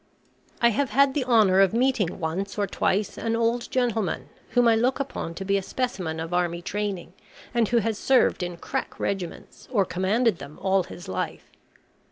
[0.63, 4.75] I have had the honour of meeting once or twice an old gentleman, whom I
[4.75, 7.13] look upon to be a specimen of army training,
[7.53, 11.51] and who has served in crack regiments, or commanded them, all his life.